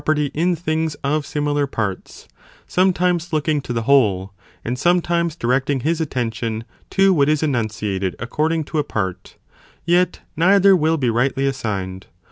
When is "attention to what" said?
6.01-7.29